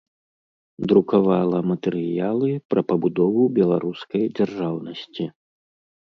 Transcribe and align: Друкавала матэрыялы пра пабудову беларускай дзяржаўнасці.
Друкавала 0.91 1.59
матэрыялы 1.71 2.49
пра 2.75 2.81
пабудову 2.93 3.43
беларускай 3.59 4.23
дзяржаўнасці. 4.37 5.31